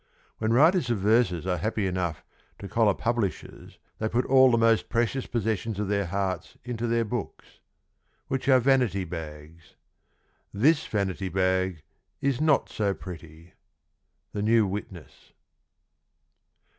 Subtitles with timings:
[0.39, 2.23] When writers of verses are happy enough
[2.57, 7.05] to collar publishers they put all the most precious possessions of their hearts into their
[7.05, 7.59] books—
[8.27, 9.75] which are vanity bags....
[10.51, 11.83] [This] vanity bag
[12.19, 13.53] [is] not so pretty.—
[14.33, 15.33] The New Witness.